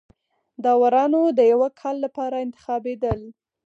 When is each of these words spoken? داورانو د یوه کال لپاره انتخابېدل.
داورانو 0.63 1.21
د 1.37 1.39
یوه 1.53 1.69
کال 1.79 1.95
لپاره 2.05 2.35
انتخابېدل. 2.45 3.19